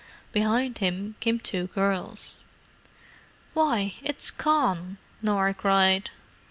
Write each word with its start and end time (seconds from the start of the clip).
Behind 0.31 0.79
him 0.79 1.13
came 1.19 1.37
two 1.39 1.67
girls. 1.67 2.39
"Why, 3.53 3.93
it's 4.01 4.31
Con!" 4.31 4.97
Norah 5.21 5.53
cried. 5.53 6.09